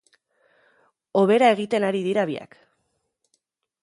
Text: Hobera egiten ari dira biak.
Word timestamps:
Hobera 1.21 1.49
egiten 1.55 1.85
ari 1.91 2.01
dira 2.07 2.23
biak. 2.31 2.57